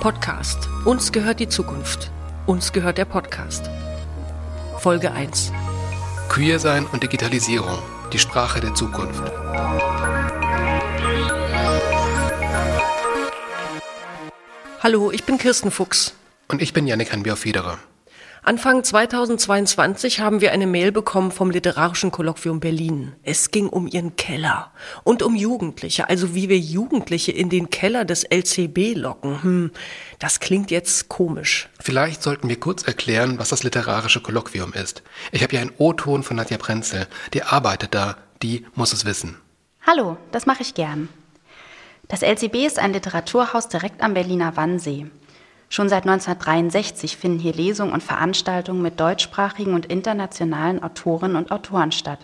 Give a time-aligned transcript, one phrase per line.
[0.00, 0.66] Podcast.
[0.86, 2.10] Uns gehört die Zukunft.
[2.46, 3.68] Uns gehört der Podcast.
[4.78, 5.52] Folge 1.
[6.30, 7.78] Queer sein und Digitalisierung.
[8.10, 9.22] Die Sprache der Zukunft.
[14.82, 16.14] Hallo, ich bin Kirsten Fuchs.
[16.48, 17.78] Und ich bin Janik Hanbier-Federer.
[18.50, 23.12] Anfang 2022 haben wir eine Mail bekommen vom Literarischen Kolloquium Berlin.
[23.22, 24.72] Es ging um ihren Keller
[25.04, 29.40] und um Jugendliche, also wie wir Jugendliche in den Keller des LCB locken.
[29.44, 29.70] Hm,
[30.18, 31.68] das klingt jetzt komisch.
[31.78, 35.04] Vielleicht sollten wir kurz erklären, was das Literarische Kolloquium ist.
[35.30, 37.06] Ich habe hier einen O-Ton von Nadja Prenzel.
[37.32, 39.36] Die arbeitet da, die muss es wissen.
[39.86, 41.08] Hallo, das mache ich gern.
[42.08, 45.06] Das LCB ist ein Literaturhaus direkt am Berliner Wannsee.
[45.72, 51.92] Schon seit 1963 finden hier Lesungen und Veranstaltungen mit deutschsprachigen und internationalen Autorinnen und Autoren
[51.92, 52.18] statt.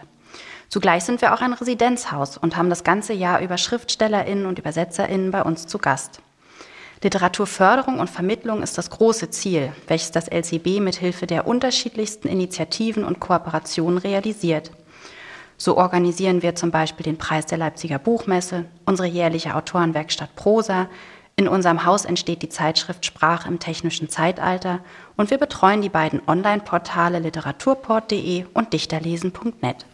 [0.68, 5.30] Zugleich sind wir auch ein Residenzhaus und haben das ganze Jahr über Schriftstellerinnen und Übersetzerinnen
[5.30, 6.20] bei uns zu Gast.
[7.04, 13.04] Literaturförderung und Vermittlung ist das große Ziel, welches das LCB mit Hilfe der unterschiedlichsten Initiativen
[13.04, 14.72] und Kooperationen realisiert.
[15.56, 20.88] So organisieren wir zum Beispiel den Preis der Leipziger Buchmesse, unsere jährliche Autorenwerkstatt Prosa,
[21.38, 24.80] in unserem Haus entsteht die Zeitschrift Sprache im technischen Zeitalter
[25.16, 29.84] und wir betreuen die beiden Online-Portale literaturport.de und dichterlesen.net.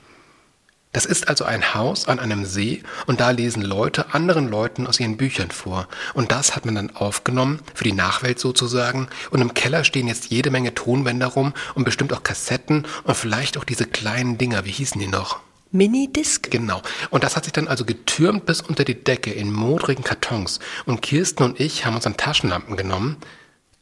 [0.93, 5.01] Das ist also ein Haus an einem See und da lesen Leute anderen Leuten aus
[5.01, 5.89] ihren Büchern vor.
[6.15, 9.09] Und das hat man dann aufgenommen, für die Nachwelt sozusagen.
[9.31, 13.57] Und im Keller stehen jetzt jede Menge Tonbänder rum und bestimmt auch Kassetten und vielleicht
[13.57, 15.41] auch diese kleinen Dinger, wie hießen die noch?
[15.73, 16.51] Minidisc?
[16.51, 16.83] Genau.
[17.11, 20.61] Und das hat sich dann also getürmt bis unter die Decke in modrigen Kartons.
[20.87, 23.17] Und Kirsten und ich haben uns dann Taschenlampen genommen.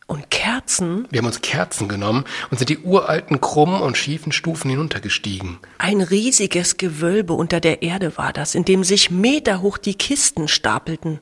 [0.07, 1.07] Und Kerzen?
[1.11, 5.59] Wir haben uns Kerzen genommen und sind die uralten krummen und schiefen Stufen hinuntergestiegen.
[5.79, 11.21] Ein riesiges Gewölbe unter der Erde war das, in dem sich meterhoch die Kisten stapelten.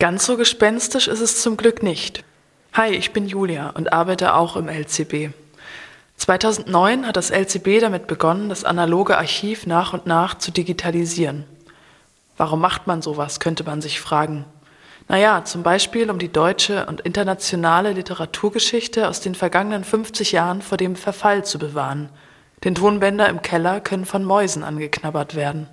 [0.00, 2.24] Ganz so gespenstisch ist es zum Glück nicht.
[2.72, 5.32] Hi, ich bin Julia und arbeite auch im LCB.
[6.16, 11.44] 2009 hat das LCB damit begonnen, das analoge Archiv nach und nach zu digitalisieren.
[12.36, 14.44] Warum macht man sowas, könnte man sich fragen.
[15.08, 20.78] Naja, zum Beispiel, um die deutsche und internationale Literaturgeschichte aus den vergangenen 50 Jahren vor
[20.78, 22.08] dem Verfall zu bewahren.
[22.64, 25.68] Den Tonbänder im Keller können von Mäusen angeknabbert werden.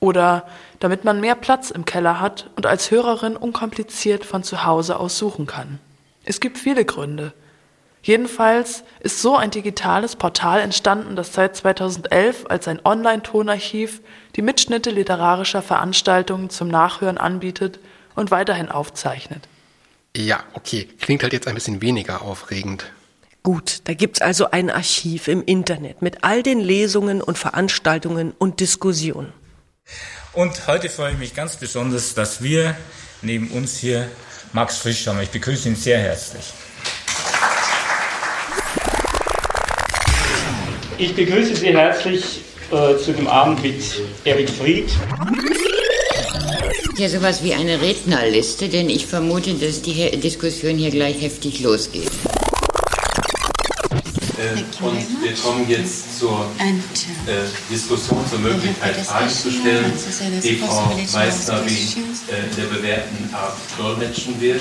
[0.00, 0.46] Oder
[0.80, 5.16] damit man mehr Platz im Keller hat und als Hörerin unkompliziert von zu Hause aus
[5.18, 5.78] suchen kann.
[6.24, 7.32] Es gibt viele Gründe.
[8.02, 14.00] Jedenfalls ist so ein digitales Portal entstanden, das seit 2011 als ein Online-Tonarchiv
[14.36, 17.78] die Mitschnitte literarischer Veranstaltungen zum Nachhören anbietet
[18.14, 19.48] und weiterhin aufzeichnet.
[20.16, 22.90] Ja, okay, klingt halt jetzt ein bisschen weniger aufregend.
[23.42, 28.60] Gut, da gibt's also ein Archiv im Internet mit all den Lesungen und Veranstaltungen und
[28.60, 29.32] Diskussionen.
[30.32, 32.76] Und heute freue ich mich ganz besonders, dass wir
[33.22, 34.08] neben uns hier
[34.52, 35.20] Max Frisch haben.
[35.20, 36.52] Ich begrüße ihn sehr herzlich.
[41.00, 43.82] Ich begrüße Sie herzlich äh, zu dem Abend mit
[44.26, 44.90] Erik Fried.
[46.98, 51.60] Ja, sowas wie eine Rednerliste, denn ich vermute, dass die He Diskussion hier gleich heftig
[51.60, 52.10] losgeht.
[54.36, 59.92] Äh, und wir kommen jetzt zur äh, Diskussion, zur Möglichkeit, Fragen zu stellen,
[60.42, 64.60] die Frau Meister wie äh, in der bewährten Art dolmetschen wird.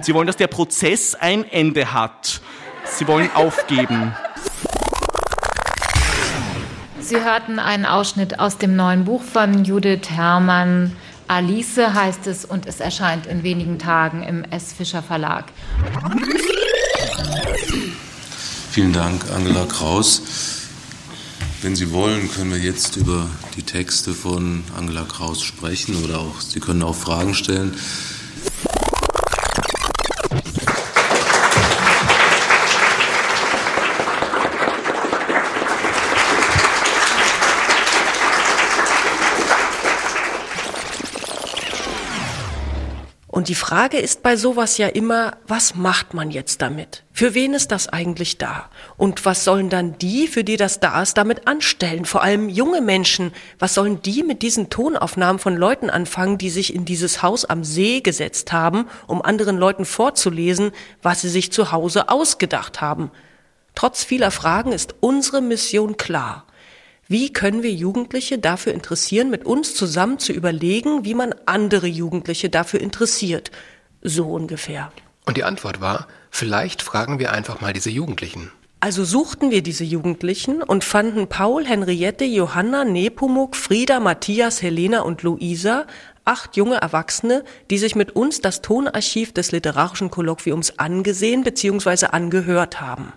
[0.00, 2.40] Sie wollen, dass der Prozess ein Ende hat.
[2.86, 4.14] Sie wollen aufgeben.
[7.06, 10.90] Sie hörten einen Ausschnitt aus dem neuen Buch von Judith Herrmann.
[11.28, 14.72] Alice heißt es und es erscheint in wenigen Tagen im S.
[14.72, 15.44] Fischer Verlag.
[18.72, 20.20] Vielen Dank, Angela Kraus.
[21.62, 26.40] Wenn Sie wollen, können wir jetzt über die Texte von Angela Kraus sprechen oder auch
[26.40, 27.72] Sie können auch Fragen stellen.
[43.46, 47.04] Und die Frage ist bei sowas ja immer, was macht man jetzt damit?
[47.12, 48.70] Für wen ist das eigentlich da?
[48.96, 52.06] Und was sollen dann die, für die das da ist, damit anstellen?
[52.06, 53.32] Vor allem junge Menschen.
[53.60, 57.62] Was sollen die mit diesen Tonaufnahmen von Leuten anfangen, die sich in dieses Haus am
[57.62, 63.12] See gesetzt haben, um anderen Leuten vorzulesen, was sie sich zu Hause ausgedacht haben?
[63.76, 66.45] Trotz vieler Fragen ist unsere Mission klar.
[67.08, 72.50] Wie können wir Jugendliche dafür interessieren, mit uns zusammen zu überlegen, wie man andere Jugendliche
[72.50, 73.50] dafür interessiert?
[74.02, 74.92] So ungefähr.
[75.24, 78.50] Und die Antwort war, vielleicht fragen wir einfach mal diese Jugendlichen.
[78.80, 85.22] Also suchten wir diese Jugendlichen und fanden Paul, Henriette, Johanna, Nepomuk, Frieda, Matthias, Helena und
[85.22, 85.86] Luisa
[86.28, 92.06] Acht junge Erwachsene, die sich mit uns das Tonarchiv des literarischen Kolloquiums angesehen bzw.
[92.06, 93.12] angehört haben.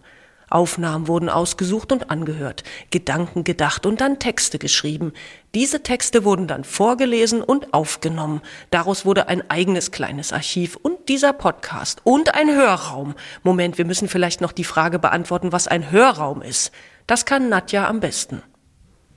[0.50, 5.14] Aufnahmen wurden ausgesucht und angehört, Gedanken gedacht und dann Texte geschrieben.
[5.56, 8.42] Diese Texte wurden dann vorgelesen und aufgenommen.
[8.72, 13.16] Daraus wurde ein eigenes kleines Archiv und dieser Podcast und ein Hörraum.
[13.44, 16.72] Moment, wir müssen vielleicht noch die Frage beantworten, was ein Hörraum ist.
[17.08, 18.44] Das kann Nadja am besten.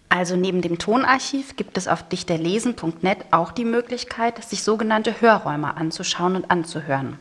[0.08, 6.36] Also neben dem Tonarchiv gibt es auf dichterlesen.net auch die Möglichkeit, sich sogenannte Hörräume anzuschauen
[6.36, 7.18] und anzuhören.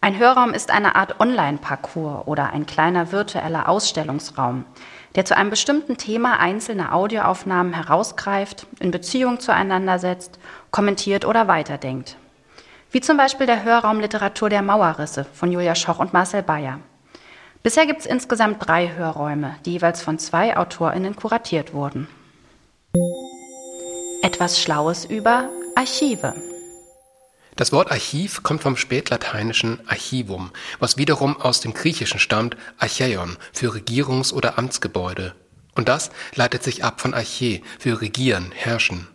[0.00, 4.64] Ein Hörraum ist eine Art Online-Parcours oder ein kleiner virtueller Ausstellungsraum,
[5.16, 10.38] der zu einem bestimmten Thema einzelne Audioaufnahmen herausgreift, in Beziehung zueinander setzt,
[10.70, 12.16] kommentiert oder weiterdenkt.
[12.92, 16.78] Wie zum Beispiel der Hörraum Literatur der Mauerrisse von Julia Schoch und Marcel Bayer.
[17.64, 22.06] Bisher gibt es insgesamt drei Hörräume, die jeweils von zwei AutorInnen kuratiert wurden.
[24.22, 26.34] Etwas Schlaues über Archive.
[27.58, 33.74] Das Wort Archiv kommt vom spätlateinischen Archivum, was wiederum aus dem Griechischen stammt, Archäon für
[33.74, 35.34] Regierungs- oder Amtsgebäude.
[35.74, 39.08] Und das leitet sich ab von Arche für regieren, herrschen.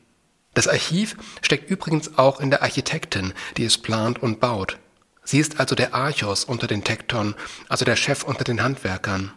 [0.55, 4.77] Das Archiv steckt übrigens auch in der Architektin, die es plant und baut.
[5.23, 7.35] Sie ist also der Archos unter den Tekton,
[7.69, 9.31] also der Chef unter den Handwerkern.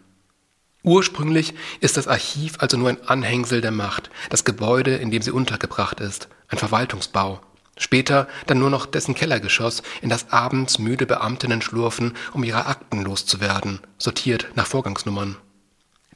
[0.82, 5.30] Ursprünglich ist das Archiv also nur ein Anhängsel der Macht, das Gebäude, in dem sie
[5.30, 7.40] untergebracht ist, ein Verwaltungsbau,
[7.76, 13.02] Später dann nur noch dessen Kellergeschoss, in das abends müde Beamtinnen schlurfen, um ihre Akten
[13.02, 15.37] loszuwerden, sortiert nach Vorgangsnummern.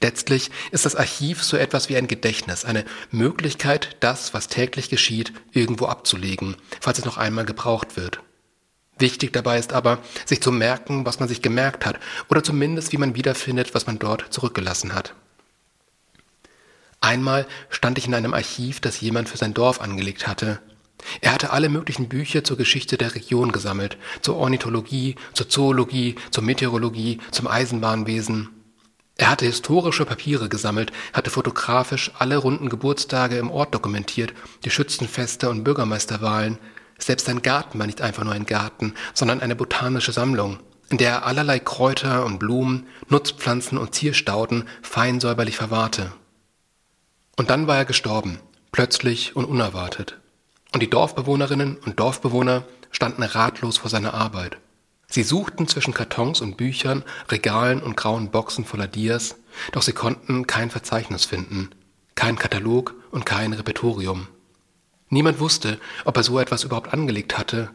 [0.01, 5.35] Letztlich ist das Archiv so etwas wie ein Gedächtnis, eine Möglichkeit, das, was täglich geschieht,
[5.53, 8.21] irgendwo abzulegen, falls es noch einmal gebraucht wird.
[8.99, 11.99] Wichtig dabei ist aber, sich zu merken, was man sich gemerkt hat,
[12.31, 15.15] oder zumindest wie man wiederfindet, was man dort zurückgelassen hat.
[17.01, 20.61] Einmal stand ich in einem Archiv, das jemand für sein Dorf angelegt hatte.
[21.21, 26.45] Er hatte alle möglichen Bücher zur Geschichte der Region gesammelt, zur Ornithologie, zur Zoologie, zur
[26.45, 28.49] Meteorologie, zum Eisenbahnwesen.
[29.17, 34.33] Er hatte historische Papiere gesammelt, hatte fotografisch alle runden Geburtstage im Ort dokumentiert,
[34.65, 36.59] die Schützenfeste und Bürgermeisterwahlen.
[36.99, 40.59] Selbst sein Garten war nicht einfach nur ein Garten, sondern eine botanische Sammlung,
[40.89, 46.13] in der er allerlei Kräuter und Blumen, Nutzpflanzen und Zierstauden fein säuberlich verwahrte.
[47.37, 48.39] Und dann war er gestorben,
[48.73, 50.20] plötzlich und unerwartet.
[50.73, 54.59] Und die Dorfbewohnerinnen und Dorfbewohner standen ratlos vor seiner Arbeit.
[55.09, 59.35] Sie suchten zwischen Kartons und Büchern, Regalen und grauen Boxen voller Dias,
[59.73, 61.71] doch sie konnten kein Verzeichnis finden,
[62.15, 64.29] kein Katalog und kein Repertorium.
[65.09, 67.71] Niemand wusste, ob er so etwas überhaupt angelegt hatte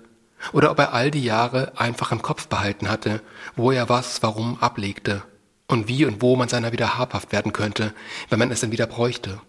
[0.53, 3.21] oder ob er all die Jahre einfach im Kopf behalten hatte,
[3.57, 5.21] wo er was warum ablegte
[5.67, 7.93] und wie und wo man seiner wieder habhaft werden könnte,
[8.29, 9.41] wenn man es denn wieder bräuchte.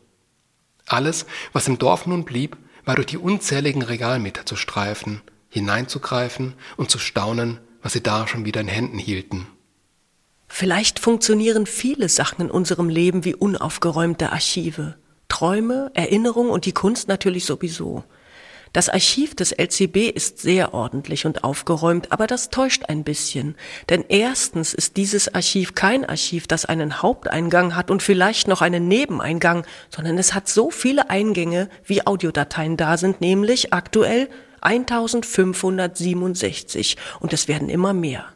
[0.87, 2.57] Alles, was im Dorf nun blieb,
[2.87, 8.47] war durch die unzähligen Regalmeter zu streifen, hineinzugreifen und zu staunen, was sie da schon
[8.47, 9.47] wieder in Händen hielten.
[10.49, 14.95] Vielleicht funktionieren viele Sachen in unserem Leben wie unaufgeräumte Archive.
[15.29, 18.05] Träume, Erinnerung und die Kunst natürlich sowieso.
[18.77, 23.57] Das Archiv des LCB ist sehr ordentlich und aufgeräumt, aber das täuscht ein bisschen.
[23.89, 28.87] Denn erstens ist dieses Archiv kein Archiv, das einen Haupteingang hat und vielleicht noch einen
[28.87, 34.29] Nebeneingang, sondern es hat so viele Eingänge, wie Audiodateien da sind, nämlich aktuell
[34.61, 38.27] 1567 und es werden immer mehr.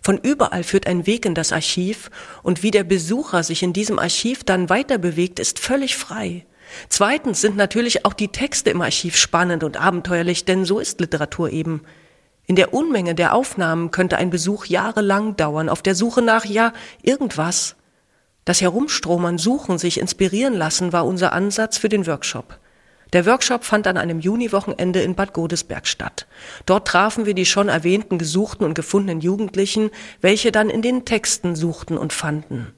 [0.00, 2.10] Von überall führt ein Weg in das Archiv
[2.42, 6.46] und wie der Besucher sich in diesem Archiv dann weiter bewegt, ist völlig frei.
[6.88, 11.50] Zweitens sind natürlich auch die Texte im Archiv spannend und abenteuerlich, denn so ist Literatur
[11.50, 11.82] eben.
[12.46, 16.72] In der Unmenge der Aufnahmen könnte ein Besuch jahrelang dauern, auf der Suche nach, ja,
[17.02, 17.76] irgendwas.
[18.44, 22.58] Das Herumstromern, Suchen, sich inspirieren lassen war unser Ansatz für den Workshop.
[23.12, 26.26] Der Workshop fand an einem Juniwochenende in Bad Godesberg statt.
[26.66, 31.54] Dort trafen wir die schon erwähnten gesuchten und gefundenen Jugendlichen, welche dann in den Texten
[31.54, 32.72] suchten und fanden.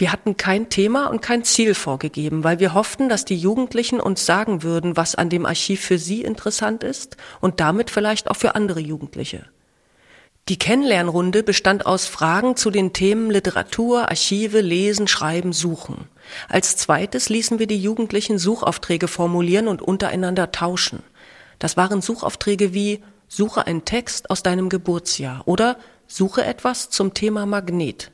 [0.00, 4.24] Wir hatten kein Thema und kein Ziel vorgegeben, weil wir hofften, dass die Jugendlichen uns
[4.24, 8.54] sagen würden, was an dem Archiv für sie interessant ist und damit vielleicht auch für
[8.54, 9.44] andere Jugendliche.
[10.48, 16.08] Die Kennenlernrunde bestand aus Fragen zu den Themen Literatur, Archive, Lesen, Schreiben, Suchen.
[16.48, 21.02] Als zweites ließen wir die Jugendlichen Suchaufträge formulieren und untereinander tauschen.
[21.58, 25.76] Das waren Suchaufträge wie Suche einen Text aus deinem Geburtsjahr oder
[26.06, 28.12] Suche etwas zum Thema Magnet.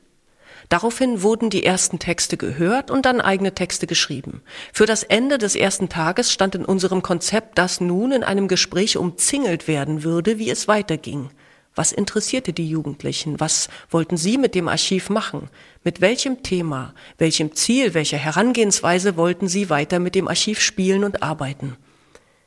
[0.69, 4.41] Daraufhin wurden die ersten Texte gehört und dann eigene Texte geschrieben.
[4.73, 8.97] Für das Ende des ersten Tages stand in unserem Konzept, dass nun in einem Gespräch
[8.97, 11.29] umzingelt werden würde, wie es weiterging.
[11.73, 13.39] Was interessierte die Jugendlichen?
[13.39, 15.49] Was wollten sie mit dem Archiv machen?
[15.83, 21.21] Mit welchem Thema, welchem Ziel, welcher Herangehensweise wollten sie weiter mit dem Archiv spielen und
[21.21, 21.77] arbeiten?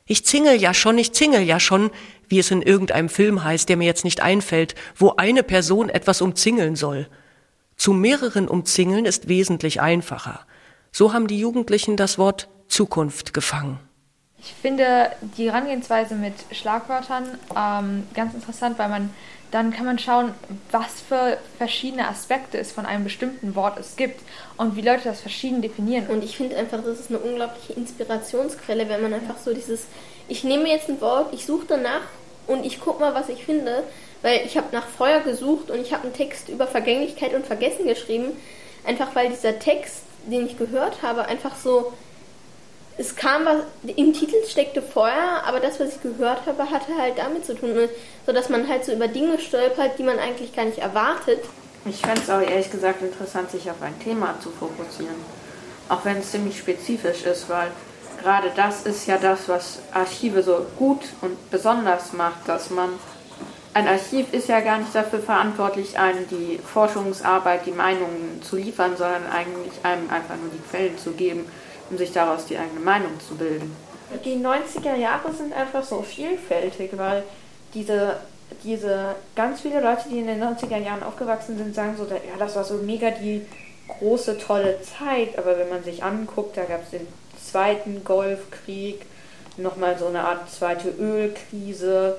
[0.05, 1.89] Ich zingel ja schon, ich zingel ja schon,
[2.27, 6.21] wie es in irgendeinem Film heißt, der mir jetzt nicht einfällt, wo eine Person etwas
[6.21, 7.07] umzingeln soll.
[7.81, 10.41] Zu mehreren umzingeln ist wesentlich einfacher.
[10.91, 13.79] So haben die Jugendlichen das Wort Zukunft gefangen.
[14.37, 19.09] Ich finde die Herangehensweise mit Schlagwörtern ähm, ganz interessant, weil man
[19.49, 20.31] dann kann man schauen,
[20.69, 24.21] was für verschiedene Aspekte es von einem bestimmten Wort es gibt
[24.57, 26.05] und wie Leute das verschieden definieren.
[26.05, 29.87] Und ich finde einfach, das ist eine unglaubliche Inspirationsquelle, wenn man einfach so dieses,
[30.27, 32.03] ich nehme jetzt ein Wort, ich suche danach
[32.45, 33.83] und ich gucke mal, was ich finde,
[34.21, 37.85] weil ich habe nach Feuer gesucht und ich habe einen Text über Vergänglichkeit und Vergessen
[37.85, 38.31] geschrieben,
[38.85, 41.93] einfach weil dieser Text, den ich gehört habe, einfach so
[42.97, 43.63] es kam was,
[43.95, 47.73] im Titel steckte Feuer, aber das, was ich gehört habe, hatte halt damit zu tun,
[48.25, 51.39] so dass man halt so über Dinge stolpert, die man eigentlich gar nicht erwartet.
[51.85, 55.15] Ich fände es auch ehrlich gesagt interessant, sich auf ein Thema zu fokussieren.
[55.89, 57.71] Auch wenn es ziemlich spezifisch ist, weil
[58.21, 62.89] gerade das ist ja das, was Archive so gut und besonders macht, dass man
[63.73, 68.97] ein Archiv ist ja gar nicht dafür verantwortlich, einem die Forschungsarbeit, die Meinungen zu liefern,
[68.97, 71.45] sondern eigentlich einem einfach nur die Quellen zu geben
[71.91, 73.75] um sich daraus die eigene Meinung zu bilden.
[74.25, 77.23] Die 90er Jahre sind einfach so vielfältig, weil
[77.73, 78.17] diese,
[78.63, 82.55] diese ganz viele Leute, die in den 90er Jahren aufgewachsen sind, sagen so, ja, das
[82.55, 83.45] war so mega die
[83.87, 87.07] große, tolle Zeit, aber wenn man sich anguckt, da gab es den
[87.41, 89.05] zweiten Golfkrieg,
[89.57, 92.17] nochmal so eine Art zweite Ölkrise,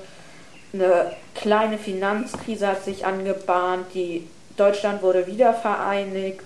[0.73, 4.27] eine kleine Finanzkrise hat sich angebahnt, die
[4.57, 6.45] Deutschland wurde wieder vereinigt,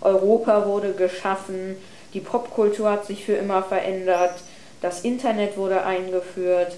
[0.00, 1.76] Europa wurde geschaffen,
[2.14, 4.34] die Popkultur hat sich für immer verändert,
[4.80, 6.76] das Internet wurde eingeführt.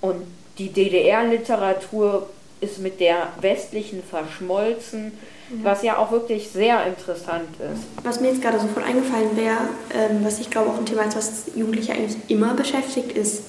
[0.00, 0.26] Und
[0.58, 2.28] die DDR-Literatur
[2.60, 5.12] ist mit der westlichen verschmolzen,
[5.50, 5.56] ja.
[5.62, 7.84] was ja auch wirklich sehr interessant ist.
[8.04, 11.16] Was mir jetzt gerade sofort eingefallen wäre, ähm, was ich glaube auch ein Thema ist,
[11.16, 13.42] was Jugendliche eigentlich immer beschäftigt, ist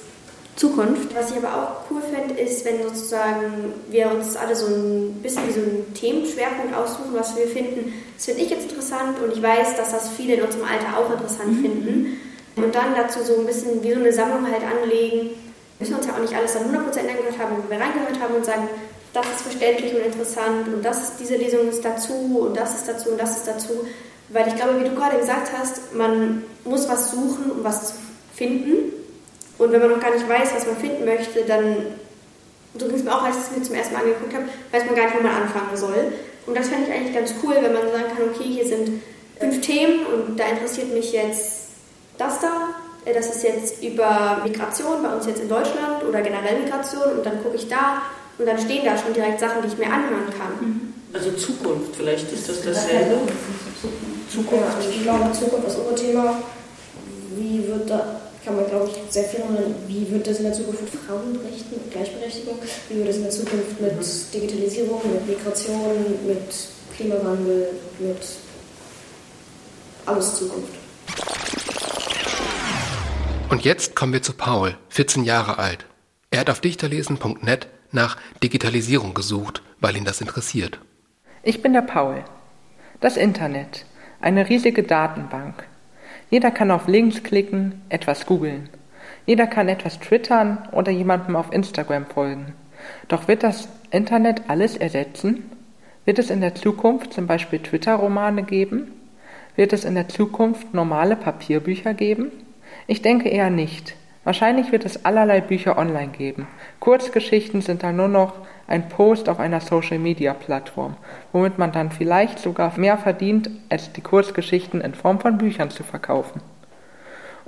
[0.60, 1.16] Zukunft.
[1.16, 5.48] Was ich aber auch cool fände, ist, wenn sozusagen wir uns alle so ein bisschen
[5.48, 7.94] wie so einen Themenschwerpunkt aussuchen, was wir finden.
[8.18, 11.10] Das finde ich jetzt interessant und ich weiß, dass das viele in unserem Alter auch
[11.12, 11.62] interessant mhm.
[11.62, 12.18] finden.
[12.58, 15.30] Und dann dazu so ein bisschen wie so eine Sammlung halt anlegen.
[15.78, 18.36] Wir müssen uns ja auch nicht alles dann 100% angehört haben, wenn wir reingehört haben
[18.36, 18.68] und sagen,
[19.14, 22.88] das ist verständlich und interessant und das ist, diese Lesung ist dazu und das ist
[22.88, 23.88] dazu und das ist dazu.
[24.28, 27.94] Weil ich glaube, wie du gerade gesagt hast, man muss was suchen, um was zu
[28.36, 28.99] finden.
[29.60, 31.76] Und wenn man noch gar nicht weiß, was man finden möchte, dann,
[32.78, 34.86] so ging es mir auch, als ich es mir zum ersten Mal angeguckt habe, weiß
[34.86, 36.14] man gar nicht, wo man anfangen soll.
[36.48, 39.02] Und das fände ich eigentlich ganz cool, wenn man sagen kann, okay, hier sind
[39.38, 41.68] fünf Themen und da interessiert mich jetzt
[42.18, 42.70] das da.
[43.06, 47.26] Äh, das ist jetzt über Migration bei uns jetzt in Deutschland oder generell Migration und
[47.26, 48.02] dann gucke ich da
[48.38, 50.68] und dann stehen da schon direkt Sachen, die ich mir anhören kann.
[50.68, 50.94] Mhm.
[51.12, 53.20] Also Zukunft, vielleicht ist das dasselbe.
[54.32, 54.84] Zukunft.
[54.84, 56.36] Ja, ich glaube, Zukunft ist unser Thema.
[57.36, 59.76] Wie wird da kann man, glaube ich, sehr viel machen.
[59.88, 63.32] Wie wird das in der Zukunft mit Frauenrechten, mit Gleichberechtigung, wie wird das in der
[63.32, 66.54] Zukunft mit Digitalisierung, mit Migration, mit
[66.96, 68.18] Klimawandel, mit
[70.06, 70.74] alles Zukunft.
[73.50, 75.86] Und jetzt kommen wir zu Paul, 14 Jahre alt.
[76.32, 80.80] Er hat auf dichterlesen.net nach Digitalisierung gesucht, weil ihn das interessiert.
[81.42, 82.24] Ich bin der Paul.
[83.02, 83.86] Das Internet,
[84.22, 85.64] eine riesige Datenbank,
[86.30, 88.70] jeder kann auf Links klicken, etwas googeln.
[89.30, 92.56] Jeder kann etwas twittern oder jemandem auf Instagram folgen.
[93.10, 95.52] Doch wird das Internet alles ersetzen?
[96.04, 98.92] Wird es in der Zukunft zum Beispiel Twitter-Romane geben?
[99.56, 102.32] Wird es in der Zukunft normale Papierbücher geben?
[102.88, 103.94] Ich denke eher nicht.
[104.24, 106.48] Wahrscheinlich wird es allerlei Bücher online geben.
[106.80, 108.34] Kurzgeschichten sind dann nur noch
[108.66, 110.96] ein Post auf einer Social-Media-Plattform,
[111.34, 115.84] womit man dann vielleicht sogar mehr verdient, als die Kurzgeschichten in Form von Büchern zu
[115.84, 116.42] verkaufen.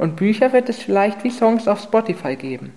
[0.01, 2.73] Und Bücher wird es vielleicht wie Songs auf Spotify geben.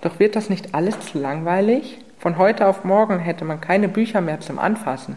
[0.00, 1.98] Doch wird das nicht alles zu langweilig?
[2.18, 5.16] Von heute auf morgen hätte man keine Bücher mehr zum Anfassen.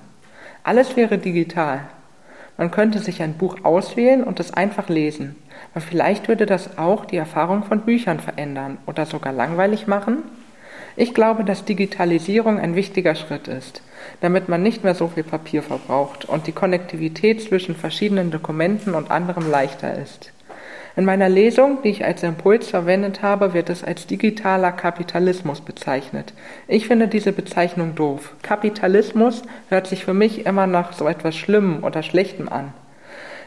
[0.61, 1.79] Alles wäre digital.
[2.59, 5.35] Man könnte sich ein Buch auswählen und es einfach lesen.
[5.73, 10.21] Aber vielleicht würde das auch die Erfahrung von Büchern verändern oder sogar langweilig machen.
[10.95, 13.81] Ich glaube, dass Digitalisierung ein wichtiger Schritt ist,
[14.21, 19.09] damit man nicht mehr so viel Papier verbraucht und die Konnektivität zwischen verschiedenen Dokumenten und
[19.09, 20.31] anderem leichter ist.
[20.97, 26.33] In meiner Lesung, die ich als Impuls verwendet habe, wird es als digitaler Kapitalismus bezeichnet.
[26.69, 28.33] Ich finde diese Bezeichnung doof.
[28.41, 32.73] Kapitalismus hört sich für mich immer nach so etwas Schlimmem oder Schlechtem an.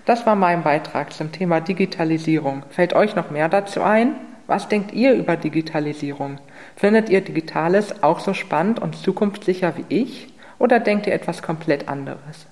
[0.05, 2.65] Das war mein Beitrag zum Thema Digitalisierung.
[2.69, 4.17] Fällt euch noch mehr dazu ein?
[4.47, 6.39] Was denkt ihr über Digitalisierung?
[6.77, 10.29] Findet ihr Digitales auch so spannend und zukunftssicher wie ich?
[10.59, 12.47] Oder denkt ihr etwas komplett anderes?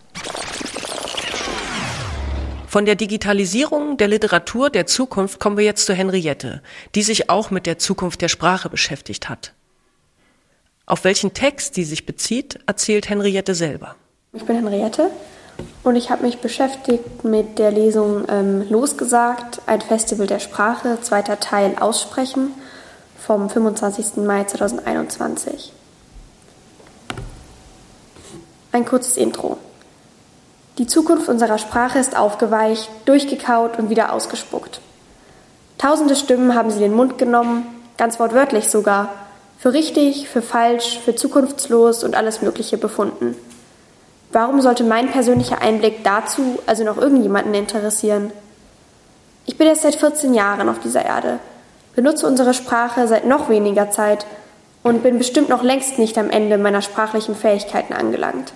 [2.76, 6.60] Von der Digitalisierung der Literatur der Zukunft kommen wir jetzt zu Henriette,
[6.94, 9.54] die sich auch mit der Zukunft der Sprache beschäftigt hat.
[10.84, 13.96] Auf welchen Text sie sich bezieht, erzählt Henriette selber.
[14.34, 15.08] Ich bin Henriette
[15.84, 21.40] und ich habe mich beschäftigt mit der Lesung ähm, Losgesagt, ein Festival der Sprache, zweiter
[21.40, 22.50] Teil Aussprechen
[23.18, 24.16] vom 25.
[24.16, 25.72] Mai 2021.
[28.70, 29.56] Ein kurzes Intro.
[30.78, 34.80] Die Zukunft unserer Sprache ist aufgeweicht, durchgekaut und wieder ausgespuckt.
[35.78, 37.66] Tausende Stimmen haben sie den Mund genommen,
[37.96, 39.08] ganz wortwörtlich sogar,
[39.58, 43.34] für richtig, für falsch, für zukunftslos und alles Mögliche befunden.
[44.32, 48.30] Warum sollte mein persönlicher Einblick dazu also noch irgendjemanden interessieren?
[49.46, 51.38] Ich bin erst seit 14 Jahren auf dieser Erde,
[51.94, 54.26] benutze unsere Sprache seit noch weniger Zeit
[54.82, 58.52] und bin bestimmt noch längst nicht am Ende meiner sprachlichen Fähigkeiten angelangt.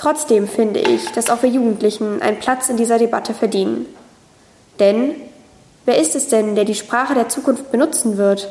[0.00, 3.84] Trotzdem finde ich, dass auch wir Jugendlichen einen Platz in dieser Debatte verdienen.
[4.78, 5.14] Denn
[5.84, 8.48] wer ist es denn, der die Sprache der Zukunft benutzen wird?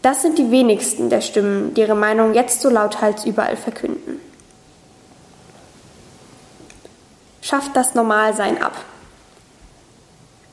[0.00, 4.18] Das sind die wenigsten der Stimmen, die ihre Meinung jetzt so lauthals überall verkünden.
[7.42, 8.76] Schafft das Normalsein ab.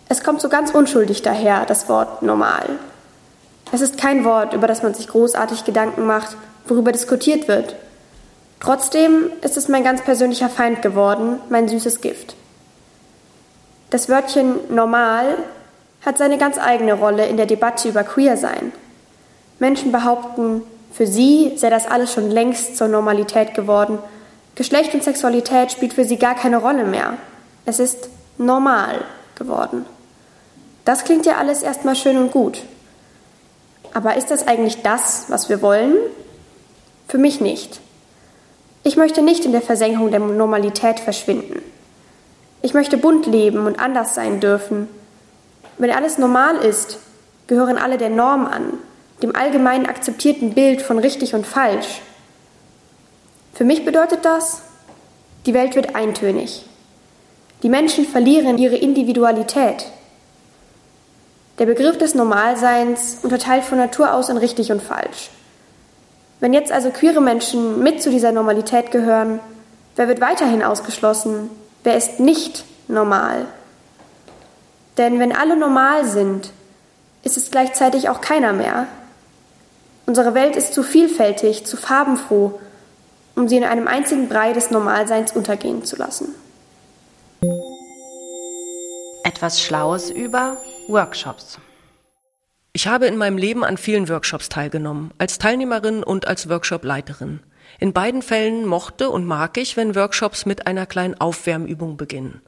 [0.10, 2.78] Es kommt so ganz unschuldig daher, das Wort normal.
[3.72, 6.36] Es ist kein Wort, über das man sich großartig Gedanken macht,
[6.68, 7.78] worüber diskutiert wird,
[8.64, 12.34] Trotzdem ist es mein ganz persönlicher Feind geworden, mein süßes Gift.
[13.90, 15.38] Das Wörtchen normal
[16.06, 18.72] hat seine ganz eigene Rolle in der Debatte über Queersein.
[19.60, 20.62] Menschen behaupten,
[20.94, 24.00] für sie sei das alles schon längst zur Normalität geworden.
[24.56, 27.18] Geschlecht und Sexualität spielt für sie gar keine Rolle mehr.
[27.66, 29.04] Es ist normal
[29.36, 29.86] geworden.
[30.86, 32.62] Das klingt ja alles erstmal schön und gut.
[33.94, 35.96] Aber ist das eigentlich das, was wir wollen?
[37.10, 37.82] Für mich nicht.
[38.84, 41.62] Ich möchte nicht in der Versenkung der Normalität verschwinden.
[42.62, 44.88] Ich möchte bunt leben und anders sein dürfen.
[45.78, 47.00] Wenn alles normal ist,
[47.48, 48.74] gehören alle der Norm an,
[49.22, 52.02] dem allgemein akzeptierten Bild von richtig und falsch.
[53.54, 54.62] Für mich bedeutet das,
[55.46, 56.66] die Welt wird eintönig.
[57.64, 59.86] Die Menschen verlieren ihre Individualität.
[61.60, 65.30] Der Begriff des Normalseins unterteilt von Natur aus in richtig und falsch.
[66.44, 69.40] Wenn jetzt also queere Menschen mit zu dieser Normalität gehören,
[69.96, 71.50] wer wird weiterhin ausgeschlossen?
[71.86, 73.46] Wer ist nicht normal?
[74.98, 76.52] Denn wenn alle normal sind,
[77.24, 78.88] ist es gleichzeitig auch keiner mehr.
[80.06, 82.60] Unsere Welt ist zu vielfältig, zu farbenfroh,
[83.38, 86.36] um sie in einem einzigen Brei des Normalseins untergehen zu lassen.
[89.24, 90.58] Etwas Schlaues über
[90.90, 91.58] Workshops.
[92.76, 97.40] Ich habe in meinem Leben an vielen Workshops teilgenommen, als Teilnehmerin und als Workshopleiterin.
[97.80, 102.42] In beiden Fällen mochte und mag ich, wenn Workshops mit einer kleinen Aufwärmübung beginnen.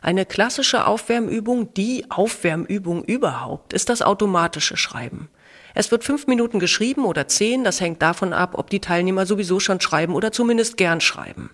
[0.00, 5.28] Eine klassische Aufwärmübung, die Aufwärmübung überhaupt, ist das automatische Schreiben.
[5.74, 9.58] Es wird fünf Minuten geschrieben oder zehn, das hängt davon ab, ob die Teilnehmer sowieso
[9.58, 11.50] schon schreiben oder zumindest gern schreiben.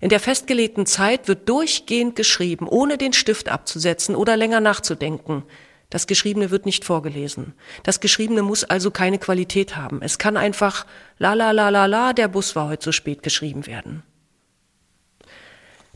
[0.00, 5.42] In der festgelegten Zeit wird durchgehend geschrieben, ohne den Stift abzusetzen oder länger nachzudenken.
[5.92, 7.52] Das Geschriebene wird nicht vorgelesen.
[7.82, 10.00] Das Geschriebene muss also keine Qualität haben.
[10.00, 10.86] Es kann einfach
[11.18, 14.02] la la la la la, der Bus war heute zu spät geschrieben werden.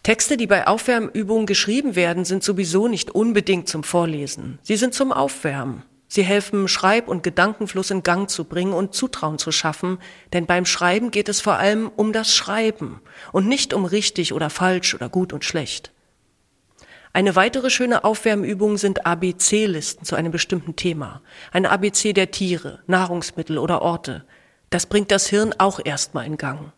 [0.02, 4.58] Texte, die bei Aufwärmübungen geschrieben werden, sind sowieso nicht unbedingt zum Vorlesen.
[4.60, 5.82] Sie sind zum Aufwärmen.
[6.08, 9.96] Sie helfen, Schreib- und Gedankenfluss in Gang zu bringen und Zutrauen zu schaffen,
[10.34, 13.00] denn beim Schreiben geht es vor allem um das Schreiben
[13.32, 15.90] und nicht um richtig oder falsch oder gut und schlecht.
[17.16, 21.22] Eine weitere schöne Aufwärmübung sind ABC-Listen zu einem bestimmten Thema.
[21.50, 24.26] Ein ABC der Tiere, Nahrungsmittel oder Orte.
[24.68, 26.74] Das bringt das Hirn auch erstmal in Gang.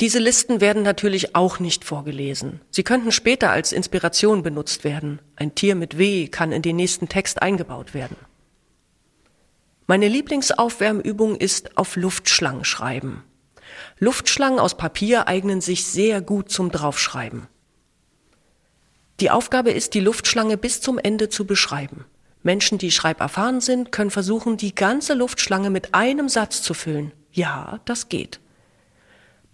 [0.00, 2.60] Diese Listen werden natürlich auch nicht vorgelesen.
[2.70, 5.20] Sie könnten später als Inspiration benutzt werden.
[5.34, 8.16] Ein Tier mit W kann in den nächsten Text eingebaut werden.
[9.88, 13.24] Meine Lieblingsaufwärmübung ist auf Luftschlangen schreiben.
[13.98, 17.48] Luftschlangen aus Papier eignen sich sehr gut zum Draufschreiben.
[19.20, 22.04] Die Aufgabe ist, die Luftschlange bis zum Ende zu beschreiben.
[22.42, 27.12] Menschen, die schreiberfahren sind, können versuchen, die ganze Luftschlange mit einem Satz zu füllen.
[27.32, 28.40] Ja, das geht.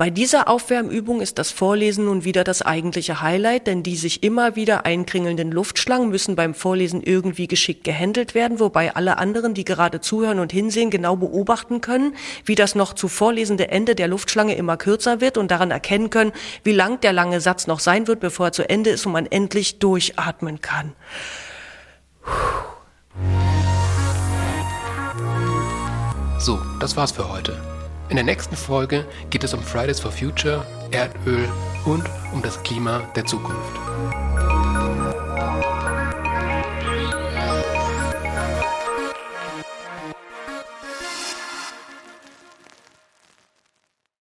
[0.00, 4.56] Bei dieser Aufwärmübung ist das Vorlesen nun wieder das eigentliche Highlight, denn die sich immer
[4.56, 10.00] wieder einkringelnden Luftschlangen müssen beim Vorlesen irgendwie geschickt gehandelt werden, wobei alle anderen, die gerade
[10.00, 12.14] zuhören und hinsehen, genau beobachten können,
[12.46, 16.32] wie das noch zu vorlesende Ende der Luftschlange immer kürzer wird und daran erkennen können,
[16.64, 19.26] wie lang der lange Satz noch sein wird, bevor er zu Ende ist und man
[19.26, 20.94] endlich durchatmen kann.
[26.38, 27.79] So, das war's für heute.
[28.10, 31.48] In der nächsten Folge geht es um Fridays for Future, Erdöl
[31.84, 34.19] und um das Klima der Zukunft.